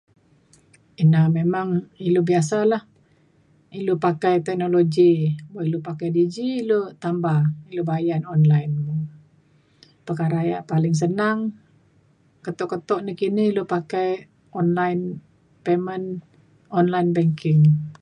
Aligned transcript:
ina 1.03 1.21
memang 1.37 1.67
ilu 2.07 2.21
biasa 2.29 2.57
lah 2.71 2.81
ilu 3.79 3.93
pakai 4.05 4.35
teknologi. 4.47 5.13
buk 5.51 5.63
ilu 5.67 5.79
pakai 5.87 6.07
Digi 6.15 6.47
ilu 6.61 6.79
tambah 7.03 7.39
ilu 7.71 7.83
bayan 7.91 8.21
online. 8.33 8.73
perkara 10.05 10.39
yak 10.51 10.63
paling 10.71 10.95
senang 11.01 11.37
keto 12.43 12.63
keto 12.71 12.95
nakini 13.07 13.43
ilu 13.51 13.63
pakai 13.75 14.07
online 14.59 15.01
payment 15.65 16.07
online 16.79 17.09
banking. 17.15 17.61